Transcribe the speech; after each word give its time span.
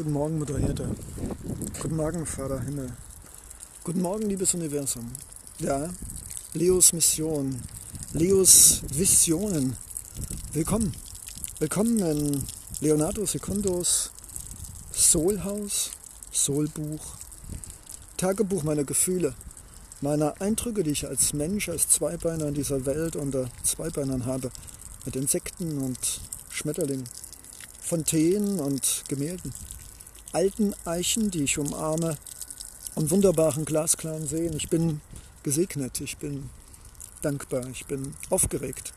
Guten 0.00 0.12
Morgen, 0.12 0.38
Mutter 0.38 0.58
Erde. 0.58 0.88
Guten 1.78 1.96
Morgen, 1.96 2.24
Vater 2.24 2.58
Himmel. 2.62 2.90
Guten 3.84 4.00
Morgen, 4.00 4.30
liebes 4.30 4.54
Universum. 4.54 5.12
Ja, 5.58 5.90
Leos 6.54 6.94
Mission, 6.94 7.60
Leos 8.14 8.80
Visionen. 8.94 9.76
Willkommen. 10.54 10.94
Willkommen 11.58 11.98
in 11.98 12.42
Leonardo 12.80 13.26
Secundos 13.26 14.10
Soulhaus, 14.90 15.90
Soulbuch, 16.32 17.04
Tagebuch 18.16 18.62
meiner 18.62 18.84
Gefühle, 18.84 19.34
meiner 20.00 20.40
Eindrücke, 20.40 20.82
die 20.82 20.92
ich 20.92 21.06
als 21.06 21.34
Mensch, 21.34 21.68
als 21.68 21.90
Zweibeiner 21.90 22.46
in 22.46 22.54
dieser 22.54 22.86
Welt 22.86 23.16
unter 23.16 23.50
Zweibeinern 23.64 24.24
habe, 24.24 24.50
mit 25.04 25.14
Insekten 25.14 25.76
und 25.76 26.22
Schmetterlingen, 26.48 27.04
Fontänen 27.82 28.60
und 28.60 29.04
Gemälden 29.06 29.52
alten 30.32 30.74
Eichen, 30.84 31.30
die 31.30 31.44
ich 31.44 31.58
umarme, 31.58 32.16
und 32.94 33.10
wunderbaren 33.10 33.64
glasklaren 33.64 34.26
Seen. 34.26 34.54
Ich 34.54 34.68
bin 34.68 35.00
gesegnet, 35.42 36.00
ich 36.00 36.16
bin 36.18 36.50
dankbar, 37.22 37.66
ich 37.68 37.86
bin 37.86 38.14
aufgeregt, 38.30 38.92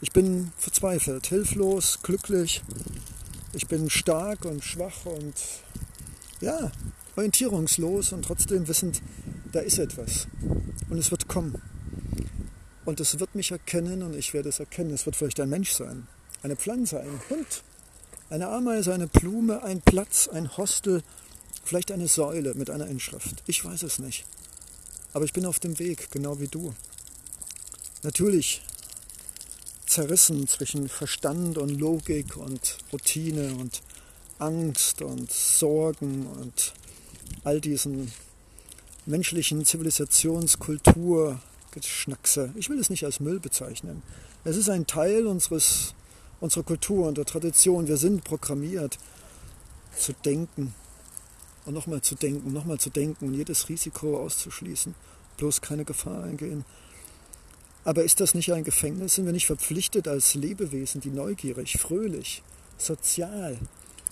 ich 0.00 0.12
bin 0.12 0.52
verzweifelt, 0.56 1.26
hilflos, 1.26 2.00
glücklich, 2.02 2.62
ich 3.52 3.66
bin 3.66 3.90
stark 3.90 4.44
und 4.44 4.64
schwach 4.64 5.04
und 5.04 5.34
ja, 6.40 6.70
orientierungslos 7.16 8.12
und 8.12 8.24
trotzdem 8.24 8.68
wissend, 8.68 9.02
da 9.52 9.60
ist 9.60 9.78
etwas 9.78 10.26
und 10.90 10.98
es 10.98 11.10
wird 11.10 11.28
kommen. 11.28 11.60
Und 12.84 13.00
es 13.00 13.18
wird 13.18 13.34
mich 13.34 13.50
erkennen 13.50 14.02
und 14.02 14.14
ich 14.14 14.32
werde 14.32 14.48
es 14.48 14.60
erkennen. 14.60 14.90
Es 14.90 15.06
wird 15.06 15.16
vielleicht 15.16 15.40
ein 15.40 15.48
Mensch 15.48 15.72
sein, 15.72 16.06
eine 16.42 16.54
Pflanze, 16.54 17.00
ein 17.00 17.20
Hund, 17.28 17.64
eine 18.30 18.48
Ameise, 18.48 18.92
eine 18.92 19.06
Blume, 19.06 19.62
ein 19.62 19.80
Platz, 19.80 20.28
ein 20.28 20.56
Hostel, 20.56 21.02
vielleicht 21.64 21.92
eine 21.92 22.08
Säule 22.08 22.54
mit 22.54 22.70
einer 22.70 22.86
Inschrift. 22.86 23.42
Ich 23.46 23.64
weiß 23.64 23.82
es 23.82 23.98
nicht. 23.98 24.24
Aber 25.12 25.24
ich 25.24 25.32
bin 25.32 25.46
auf 25.46 25.58
dem 25.58 25.78
Weg, 25.78 26.10
genau 26.10 26.40
wie 26.40 26.48
du. 26.48 26.74
Natürlich 28.02 28.62
zerrissen 29.86 30.46
zwischen 30.46 30.88
Verstand 30.88 31.58
und 31.58 31.70
Logik 31.70 32.36
und 32.36 32.76
Routine 32.92 33.54
und 33.54 33.82
Angst 34.38 35.00
und 35.00 35.30
Sorgen 35.32 36.26
und 36.26 36.74
all 37.44 37.60
diesen 37.60 38.12
menschlichen 39.06 39.64
Zivilisationskultur 39.64 41.40
Geschnackse. 41.70 42.52
Ich 42.56 42.68
will 42.68 42.78
es 42.78 42.90
nicht 42.90 43.04
als 43.04 43.20
Müll 43.20 43.40
bezeichnen. 43.40 44.02
Es 44.44 44.56
ist 44.56 44.68
ein 44.68 44.86
Teil 44.86 45.26
unseres 45.26 45.94
unserer 46.40 46.64
Kultur 46.64 47.08
und 47.08 47.18
der 47.18 47.24
Tradition. 47.24 47.88
Wir 47.88 47.96
sind 47.96 48.24
programmiert 48.24 48.98
zu 49.96 50.12
denken 50.24 50.74
und 51.64 51.74
nochmal 51.74 52.02
zu 52.02 52.14
denken, 52.14 52.52
nochmal 52.52 52.78
zu 52.78 52.90
denken 52.90 53.28
und 53.28 53.34
jedes 53.34 53.68
Risiko 53.68 54.18
auszuschließen, 54.18 54.94
bloß 55.36 55.60
keine 55.60 55.84
Gefahr 55.84 56.24
eingehen. 56.24 56.64
Aber 57.84 58.02
ist 58.02 58.20
das 58.20 58.34
nicht 58.34 58.52
ein 58.52 58.64
Gefängnis? 58.64 59.14
Sind 59.14 59.26
wir 59.26 59.32
nicht 59.32 59.46
verpflichtet 59.46 60.08
als 60.08 60.34
Lebewesen, 60.34 61.00
die 61.00 61.10
neugierig, 61.10 61.78
fröhlich, 61.78 62.42
sozial 62.78 63.58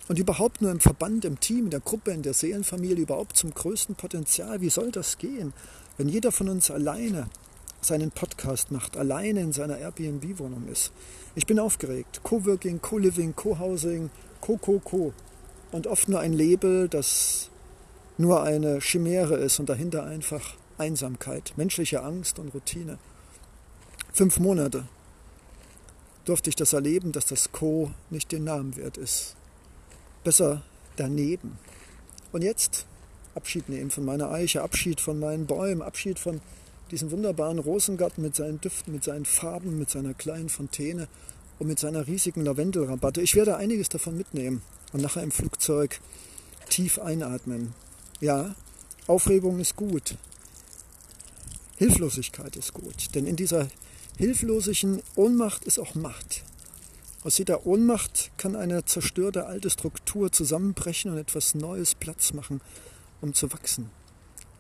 und 0.08 0.18
überhaupt 0.18 0.62
nur 0.62 0.70
im 0.70 0.80
Verband, 0.80 1.24
im 1.24 1.40
Team, 1.40 1.64
in 1.64 1.70
der 1.70 1.80
Gruppe, 1.80 2.12
in 2.12 2.22
der 2.22 2.34
Seelenfamilie 2.34 3.02
überhaupt 3.02 3.36
zum 3.36 3.52
größten 3.52 3.94
Potenzial? 3.94 4.60
Wie 4.60 4.70
soll 4.70 4.90
das 4.90 5.18
gehen, 5.18 5.52
wenn 5.96 6.08
jeder 6.08 6.32
von 6.32 6.48
uns 6.48 6.70
alleine 6.70 7.28
seinen 7.84 8.10
Podcast 8.10 8.70
macht, 8.70 8.96
alleine 8.96 9.40
in 9.40 9.52
seiner 9.52 9.78
Airbnb-Wohnung 9.78 10.68
ist. 10.68 10.92
Ich 11.34 11.46
bin 11.46 11.58
aufgeregt. 11.58 12.20
Coworking, 12.22 12.80
Co-Living, 12.80 13.34
Co-Housing, 13.36 14.10
Co-Co-Co. 14.40 15.12
Und 15.72 15.86
oft 15.86 16.08
nur 16.08 16.20
ein 16.20 16.32
Label, 16.32 16.88
das 16.88 17.50
nur 18.16 18.42
eine 18.42 18.80
Chimäre 18.80 19.36
ist 19.36 19.58
und 19.58 19.68
dahinter 19.68 20.04
einfach 20.04 20.54
Einsamkeit, 20.78 21.52
menschliche 21.56 22.02
Angst 22.02 22.38
und 22.38 22.54
Routine. 22.54 22.98
Fünf 24.12 24.38
Monate 24.38 24.86
durfte 26.24 26.50
ich 26.50 26.56
das 26.56 26.72
erleben, 26.72 27.12
dass 27.12 27.26
das 27.26 27.52
Co 27.52 27.90
nicht 28.10 28.32
den 28.32 28.44
Namen 28.44 28.76
wert 28.76 28.96
ist. 28.96 29.36
Besser 30.22 30.62
daneben. 30.96 31.58
Und 32.32 32.42
jetzt 32.42 32.86
Abschied 33.34 33.68
nehmen 33.68 33.90
von 33.90 34.04
meiner 34.04 34.30
Eiche, 34.30 34.62
Abschied 34.62 35.00
von 35.00 35.18
meinen 35.18 35.46
Bäumen, 35.46 35.82
Abschied 35.82 36.18
von 36.18 36.40
diesen 36.94 37.10
wunderbaren 37.10 37.58
Rosengarten 37.58 38.22
mit 38.22 38.36
seinen 38.36 38.60
Düften, 38.60 38.92
mit 38.92 39.02
seinen 39.02 39.24
Farben, 39.24 39.80
mit 39.80 39.90
seiner 39.90 40.14
kleinen 40.14 40.48
Fontäne 40.48 41.08
und 41.58 41.66
mit 41.66 41.80
seiner 41.80 42.06
riesigen 42.06 42.44
Lavendelrabatte. 42.44 43.20
Ich 43.20 43.34
werde 43.34 43.56
einiges 43.56 43.88
davon 43.88 44.16
mitnehmen 44.16 44.62
und 44.92 45.02
nachher 45.02 45.24
im 45.24 45.32
Flugzeug 45.32 45.98
tief 46.68 47.00
einatmen. 47.00 47.74
Ja, 48.20 48.54
Aufregung 49.08 49.58
ist 49.58 49.74
gut. 49.74 50.16
Hilflosigkeit 51.78 52.54
ist 52.54 52.72
gut. 52.72 53.12
Denn 53.16 53.26
in 53.26 53.34
dieser 53.34 53.66
hilflosen 54.16 55.02
Ohnmacht 55.16 55.64
ist 55.64 55.80
auch 55.80 55.96
Macht. 55.96 56.44
Aus 57.24 57.38
jeder 57.38 57.66
Ohnmacht 57.66 58.30
kann 58.36 58.54
eine 58.54 58.84
zerstörte 58.84 59.46
alte 59.46 59.68
Struktur 59.68 60.30
zusammenbrechen 60.30 61.10
und 61.10 61.18
etwas 61.18 61.56
Neues 61.56 61.96
Platz 61.96 62.32
machen, 62.32 62.60
um 63.20 63.34
zu 63.34 63.52
wachsen. 63.52 63.90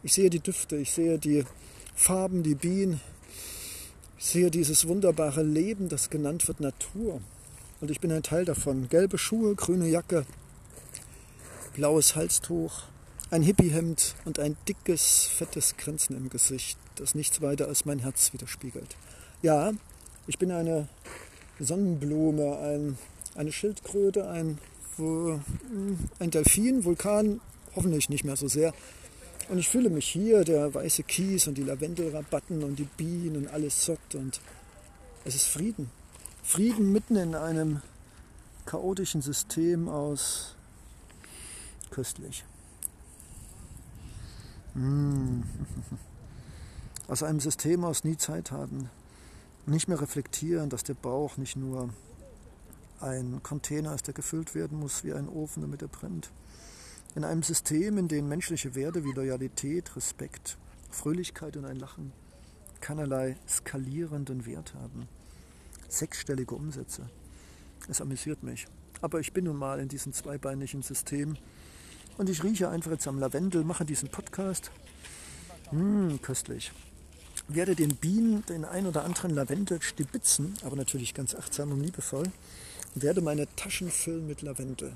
Ich 0.02 0.14
sehe 0.14 0.30
die 0.30 0.40
Düfte, 0.40 0.76
ich 0.76 0.90
sehe 0.90 1.16
die 1.20 1.44
Farben, 1.94 2.42
die 2.42 2.54
Bienen. 2.54 3.00
Ich 4.18 4.26
sehe 4.26 4.50
dieses 4.50 4.88
wunderbare 4.88 5.42
Leben, 5.42 5.88
das 5.88 6.10
genannt 6.10 6.48
wird 6.48 6.60
Natur. 6.60 7.20
Und 7.80 7.90
ich 7.90 8.00
bin 8.00 8.10
ein 8.10 8.22
Teil 8.22 8.44
davon. 8.44 8.88
Gelbe 8.88 9.18
Schuhe, 9.18 9.54
grüne 9.54 9.88
Jacke, 9.88 10.26
blaues 11.74 12.16
Halstuch, 12.16 12.84
ein 13.30 13.42
Hippiehemd 13.42 14.14
und 14.24 14.38
ein 14.38 14.56
dickes, 14.68 15.24
fettes 15.24 15.76
Grinsen 15.76 16.16
im 16.16 16.30
Gesicht, 16.30 16.78
das 16.96 17.14
nichts 17.14 17.42
weiter 17.42 17.68
als 17.68 17.84
mein 17.84 17.98
Herz 18.00 18.32
widerspiegelt. 18.32 18.96
Ja, 19.42 19.72
ich 20.26 20.38
bin 20.38 20.50
eine 20.50 20.88
Sonnenblume, 21.58 22.58
ein, 22.58 22.98
eine 23.34 23.52
Schildkröte, 23.52 24.28
ein, 24.28 24.58
ein 26.18 26.30
Delfin, 26.30 26.84
Vulkan, 26.84 27.40
hoffentlich 27.76 28.08
nicht 28.08 28.24
mehr 28.24 28.36
so 28.36 28.48
sehr, 28.48 28.72
und 29.48 29.58
ich 29.58 29.68
fühle 29.68 29.90
mich 29.90 30.08
hier, 30.08 30.44
der 30.44 30.74
weiße 30.74 31.02
Kies 31.02 31.46
und 31.46 31.58
die 31.58 31.62
Lavendelrabatten 31.62 32.62
und 32.62 32.78
die 32.78 32.88
Bienen 32.96 33.36
und 33.36 33.48
alles 33.48 33.84
sockt 33.84 34.14
und 34.14 34.40
es 35.24 35.34
ist 35.34 35.46
Frieden. 35.46 35.90
Frieden 36.42 36.92
mitten 36.92 37.16
in 37.16 37.34
einem 37.34 37.80
chaotischen 38.66 39.22
System 39.22 39.88
aus 39.88 40.56
köstlich. 41.90 42.44
Mm. 44.74 45.42
Aus 47.06 47.22
einem 47.22 47.38
System 47.38 47.84
aus 47.84 48.02
nie 48.02 48.16
Zeit 48.16 48.50
hatten. 48.50 48.88
Nicht 49.66 49.88
mehr 49.88 50.00
reflektieren, 50.00 50.70
dass 50.70 50.84
der 50.84 50.94
Bauch 50.94 51.36
nicht 51.36 51.54
nur 51.54 51.90
ein 52.98 53.42
Container 53.42 53.94
ist, 53.94 54.06
der 54.06 54.14
gefüllt 54.14 54.54
werden 54.54 54.78
muss 54.78 55.04
wie 55.04 55.12
ein 55.12 55.28
Ofen, 55.28 55.60
damit 55.60 55.82
er 55.82 55.88
brennt. 55.88 56.30
In 57.14 57.24
einem 57.24 57.42
System, 57.42 57.98
in 57.98 58.08
dem 58.08 58.28
menschliche 58.28 58.74
Werte 58.74 59.04
wie 59.04 59.12
Loyalität, 59.12 59.94
Respekt, 59.96 60.58
Fröhlichkeit 60.90 61.56
und 61.56 61.64
ein 61.64 61.76
Lachen 61.76 62.12
keinerlei 62.84 63.36
skalierenden 63.48 64.44
Wert 64.44 64.74
haben. 64.74 65.08
Sechsstellige 65.88 66.54
Umsätze. 66.54 67.08
Es 67.88 68.02
amüsiert 68.02 68.42
mich. 68.42 68.66
Aber 69.00 69.20
ich 69.20 69.32
bin 69.32 69.46
nun 69.46 69.56
mal 69.56 69.80
in 69.80 69.88
diesem 69.88 70.12
zweibeinigen 70.12 70.82
System 70.82 71.38
und 72.18 72.28
ich 72.28 72.44
rieche 72.44 72.68
einfach 72.68 72.90
jetzt 72.90 73.08
am 73.08 73.18
Lavendel, 73.18 73.64
mache 73.64 73.86
diesen 73.86 74.10
Podcast. 74.10 74.70
Mmh, 75.72 76.18
köstlich. 76.18 76.72
Werde 77.48 77.74
den 77.74 77.96
Bienen 77.96 78.44
den 78.50 78.66
ein 78.66 78.86
oder 78.86 79.04
anderen 79.04 79.34
Lavendel 79.34 79.80
stibitzen, 79.80 80.54
aber 80.62 80.76
natürlich 80.76 81.14
ganz 81.14 81.34
achtsam 81.34 81.72
und 81.72 81.80
liebevoll. 81.80 82.30
Werde 82.94 83.22
meine 83.22 83.46
Taschen 83.56 83.90
füllen 83.90 84.26
mit 84.26 84.42
Lavendel. 84.42 84.94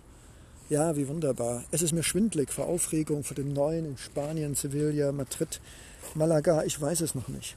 Ja, 0.70 0.96
wie 0.96 1.08
wunderbar. 1.08 1.64
Es 1.70 1.80
ist 1.80 1.92
mir 1.92 2.02
schwindlig 2.02 2.52
vor 2.52 2.66
Aufregung 2.66 3.24
vor 3.24 3.34
dem 3.34 3.54
Neuen 3.54 3.86
in 3.86 3.96
Spanien, 3.96 4.54
Sevilla, 4.54 5.12
Madrid, 5.12 5.62
Malaga. 6.14 6.62
Ich 6.64 6.78
weiß 6.78 7.00
es 7.00 7.14
noch 7.14 7.28
nicht. 7.28 7.56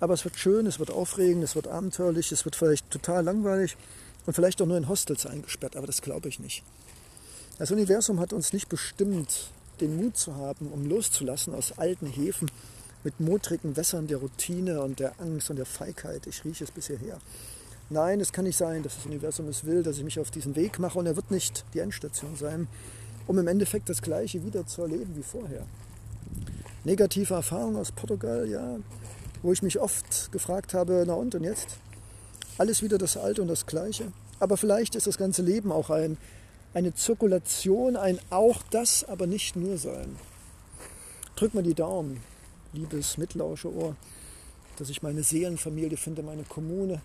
Aber 0.00 0.12
es 0.12 0.24
wird 0.24 0.36
schön, 0.36 0.66
es 0.66 0.78
wird 0.78 0.90
aufregend, 0.90 1.42
es 1.44 1.54
wird 1.54 1.66
abenteuerlich, 1.66 2.30
es 2.30 2.44
wird 2.44 2.54
vielleicht 2.54 2.90
total 2.90 3.24
langweilig 3.24 3.78
und 4.26 4.34
vielleicht 4.34 4.60
auch 4.60 4.66
nur 4.66 4.76
in 4.76 4.88
Hostels 4.88 5.24
eingesperrt. 5.24 5.76
Aber 5.76 5.86
das 5.86 6.02
glaube 6.02 6.28
ich 6.28 6.40
nicht. 6.40 6.62
Das 7.58 7.70
Universum 7.70 8.20
hat 8.20 8.34
uns 8.34 8.52
nicht 8.52 8.68
bestimmt, 8.68 9.48
den 9.80 9.96
Mut 9.96 10.18
zu 10.18 10.36
haben, 10.36 10.66
um 10.66 10.84
loszulassen 10.84 11.54
aus 11.54 11.78
alten 11.78 12.06
Häfen 12.06 12.50
mit 13.02 13.18
modrigen 13.18 13.78
Wässern 13.78 14.08
der 14.08 14.18
Routine 14.18 14.82
und 14.82 15.00
der 15.00 15.18
Angst 15.20 15.48
und 15.48 15.56
der 15.56 15.64
Feigheit. 15.64 16.26
Ich 16.26 16.44
rieche 16.44 16.64
es 16.64 16.70
bisher 16.70 16.98
her. 16.98 17.18
Nein, 17.90 18.20
es 18.20 18.32
kann 18.32 18.44
nicht 18.44 18.56
sein, 18.56 18.82
dass 18.82 18.96
das 18.96 19.06
Universum 19.06 19.48
es 19.48 19.64
will, 19.64 19.82
dass 19.82 19.98
ich 19.98 20.04
mich 20.04 20.18
auf 20.18 20.30
diesen 20.30 20.56
Weg 20.56 20.78
mache 20.78 20.98
und 20.98 21.06
er 21.06 21.16
wird 21.16 21.30
nicht 21.30 21.64
die 21.74 21.80
Endstation 21.80 22.36
sein, 22.36 22.68
um 23.26 23.38
im 23.38 23.48
Endeffekt 23.48 23.88
das 23.88 24.02
Gleiche 24.02 24.44
wieder 24.44 24.66
zu 24.66 24.82
erleben 24.82 25.14
wie 25.16 25.22
vorher. 25.22 25.66
Negative 26.84 27.34
Erfahrungen 27.34 27.76
aus 27.76 27.92
Portugal, 27.92 28.48
ja, 28.48 28.78
wo 29.42 29.52
ich 29.52 29.62
mich 29.62 29.78
oft 29.78 30.32
gefragt 30.32 30.74
habe, 30.74 31.04
na 31.06 31.14
und 31.14 31.34
und 31.34 31.44
jetzt? 31.44 31.76
Alles 32.58 32.82
wieder 32.82 32.98
das 32.98 33.16
Alte 33.16 33.42
und 33.42 33.48
das 33.48 33.66
Gleiche. 33.66 34.12
Aber 34.40 34.56
vielleicht 34.56 34.94
ist 34.94 35.06
das 35.06 35.18
ganze 35.18 35.42
Leben 35.42 35.70
auch 35.70 35.90
ein 35.90 36.16
eine 36.74 36.94
Zirkulation, 36.94 37.96
ein 37.96 38.18
auch 38.30 38.62
das, 38.70 39.04
aber 39.04 39.26
nicht 39.26 39.56
nur 39.56 39.76
sein. 39.76 40.16
Drück 41.36 41.54
mal 41.54 41.62
die 41.62 41.74
Daumen, 41.74 42.20
liebes 42.72 43.18
Mitlauscherohr, 43.18 43.96
dass 44.78 44.88
ich 44.88 45.02
meine 45.02 45.22
Seelenfamilie 45.22 45.96
finde, 45.96 46.22
meine 46.22 46.44
Kommune, 46.44 47.02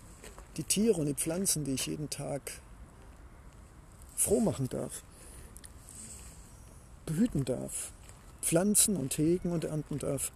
die 0.58 0.64
Tiere 0.64 1.00
und 1.00 1.06
die 1.06 1.14
Pflanzen, 1.14 1.64
die 1.64 1.72
ich 1.72 1.86
jeden 1.86 2.10
Tag 2.10 2.42
froh 4.16 4.40
machen 4.40 4.68
darf, 4.68 5.02
behüten 7.06 7.44
darf, 7.44 7.92
pflanzen 8.42 8.96
und 8.96 9.16
hegen 9.16 9.52
und 9.52 9.64
ernten 9.64 9.98
darf, 9.98 10.32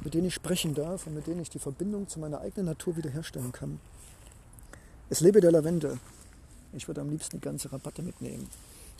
mit 0.00 0.14
denen 0.14 0.26
ich 0.26 0.34
sprechen 0.34 0.74
darf 0.74 1.06
und 1.06 1.14
mit 1.14 1.26
denen 1.26 1.40
ich 1.40 1.50
die 1.50 1.58
Verbindung 1.58 2.08
zu 2.08 2.20
meiner 2.20 2.40
eigenen 2.40 2.66
Natur 2.66 2.96
wiederherstellen 2.96 3.52
kann. 3.52 3.80
Es 5.08 5.20
lebe 5.20 5.40
der 5.40 5.52
Lavendel. 5.52 5.98
Ich 6.72 6.86
würde 6.88 7.00
am 7.00 7.10
liebsten 7.10 7.38
die 7.38 7.44
ganze 7.44 7.72
Rabatte 7.72 8.02
mitnehmen. 8.02 8.48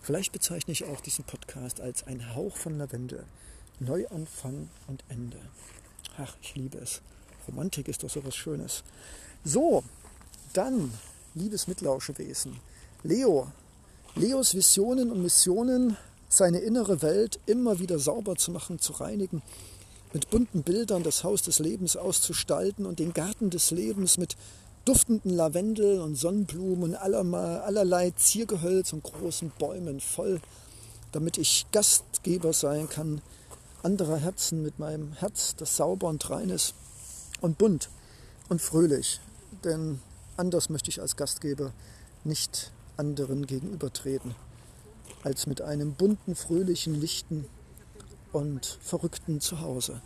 Vielleicht 0.03 0.33
bezeichne 0.33 0.73
ich 0.73 0.85
auch 0.85 1.01
diesen 1.01 1.25
Podcast 1.25 1.81
als 1.81 2.07
ein 2.07 2.35
Hauch 2.35 2.57
von 2.57 2.79
Lavendel. 2.79 3.25
Neuanfang 3.81 4.69
und 4.87 5.05
Ende. 5.09 5.39
Ach, 6.19 6.37
ich 6.41 6.55
liebe 6.55 6.79
es. 6.79 7.03
Romantik 7.49 7.89
ist 7.89 8.03
doch 8.03 8.11
so 8.11 8.25
was 8.25 8.37
Schönes. 8.37 8.85
So, 9.45 9.83
dann, 10.57 10.93
liebes 11.35 11.67
Mitlauschewesen. 11.67 12.59
Leo. 13.03 13.49
Leos 14.17 14.55
Visionen 14.55 15.11
und 15.11 15.23
Missionen, 15.23 15.97
seine 16.29 16.61
innere 16.61 17.03
Welt 17.03 17.41
immer 17.47 17.81
wieder 17.81 17.99
sauber 17.99 18.37
zu 18.37 18.51
machen, 18.53 18.79
zu 18.79 18.93
reinigen, 18.93 19.43
mit 20.13 20.31
bunten 20.31 20.63
Bildern 20.63 21.03
das 21.03 21.25
Haus 21.25 21.43
des 21.43 21.59
Lebens 21.59 21.97
auszustalten 21.97 22.87
und 22.87 23.01
den 23.01 23.13
Garten 23.13 23.51
des 23.51 23.73
Lebens 23.73 24.17
mit 24.17 24.37
duftenden 24.85 25.33
Lavendel 25.33 26.01
und 26.01 26.15
Sonnenblumen 26.15 26.95
und 26.95 26.97
allerlei 26.97 28.13
Ziergehölz 28.13 28.93
und 28.93 29.03
großen 29.03 29.53
Bäumen 29.59 30.01
voll, 30.01 30.41
damit 31.11 31.39
ich 31.39 31.67
Gastgeber 31.73 32.53
sein 32.53 32.89
kann 32.89 33.21
anderer 33.85 34.17
Herzen 34.17 34.63
mit 34.63 34.79
meinem 34.79 35.13
Herz, 35.13 35.55
das 35.57 35.77
sauber 35.77 36.09
und 36.09 36.29
rein 36.31 36.49
ist 36.49 36.75
und 37.41 37.59
bunt 37.59 37.91
und 38.49 38.61
fröhlich. 38.61 39.21
Denn 39.63 40.01
anders 40.37 40.69
möchte 40.69 40.91
ich 40.91 41.01
als 41.01 41.17
Gastgeber 41.17 41.73
nicht 42.25 42.73
anderen 42.97 43.47
gegenübertreten, 43.47 44.35
als 45.23 45.47
mit 45.47 45.61
einem 45.61 45.95
bunten, 45.95 46.35
fröhlichen, 46.35 46.95
lichten 46.95 47.47
und 48.33 48.79
verrückten 48.83 49.41
Zuhause. 49.41 50.01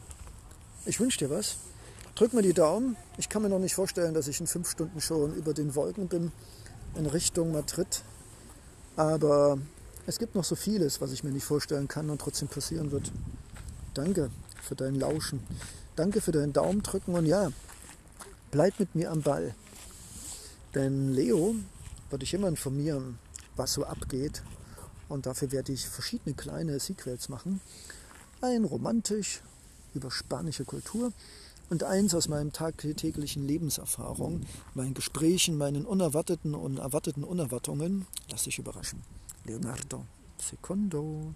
Ich 0.86 1.00
wünsche 1.00 1.18
dir 1.18 1.30
was. 1.30 1.56
Drück 2.14 2.32
mir 2.32 2.42
die 2.42 2.54
Daumen. 2.54 2.96
Ich 3.16 3.28
kann 3.28 3.42
mir 3.42 3.48
noch 3.48 3.58
nicht 3.58 3.74
vorstellen, 3.74 4.14
dass 4.14 4.26
ich 4.26 4.40
in 4.40 4.46
fünf 4.46 4.70
Stunden 4.70 5.00
schon 5.00 5.34
über 5.34 5.54
den 5.54 5.74
Wolken 5.74 6.08
bin 6.08 6.32
in 6.96 7.06
Richtung 7.06 7.52
Madrid. 7.52 8.02
Aber 8.96 9.58
es 10.06 10.18
gibt 10.18 10.34
noch 10.34 10.44
so 10.44 10.56
vieles, 10.56 11.00
was 11.00 11.12
ich 11.12 11.22
mir 11.22 11.30
nicht 11.30 11.44
vorstellen 11.44 11.86
kann 11.86 12.10
und 12.10 12.20
trotzdem 12.20 12.48
passieren 12.48 12.90
wird. 12.90 13.12
Danke 13.94 14.30
für 14.62 14.74
dein 14.74 14.94
Lauschen. 14.94 15.40
Danke 15.96 16.20
für 16.20 16.32
deinen 16.32 16.52
Daumendrücken 16.52 17.14
und 17.14 17.26
ja, 17.26 17.50
bleib 18.50 18.78
mit 18.80 18.94
mir 18.94 19.10
am 19.10 19.22
Ball. 19.22 19.54
Denn 20.78 21.12
Leo 21.12 21.56
wird 22.08 22.22
dich 22.22 22.34
immer 22.34 22.46
informieren, 22.46 23.18
was 23.56 23.72
so 23.72 23.84
abgeht. 23.84 24.44
Und 25.08 25.26
dafür 25.26 25.50
werde 25.50 25.72
ich 25.72 25.88
verschiedene 25.88 26.36
kleine 26.36 26.78
Sequels 26.78 27.28
machen. 27.28 27.60
Ein 28.40 28.62
romantisch 28.62 29.42
über 29.92 30.12
spanische 30.12 30.64
Kultur 30.64 31.12
und 31.68 31.82
eins 31.82 32.14
aus 32.14 32.28
meinem 32.28 32.52
tagtäglichen 32.52 33.44
Lebenserfahrung, 33.44 34.42
meinen 34.74 34.94
Gesprächen, 34.94 35.58
meinen 35.58 35.84
unerwarteten 35.84 36.54
und 36.54 36.78
erwarteten 36.78 37.24
Unerwartungen. 37.24 38.06
Lass 38.30 38.44
dich 38.44 38.60
überraschen. 38.60 39.02
Leonardo 39.46 40.06
Secondo. 40.40 41.34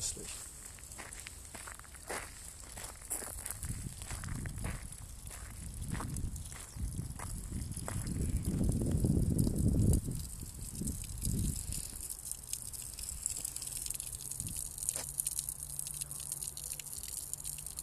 Mmh, 0.00 0.02
köstlich. 0.02 0.49